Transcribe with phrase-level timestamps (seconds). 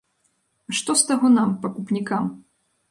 [0.71, 2.23] А што з таго нам, пакупнікам?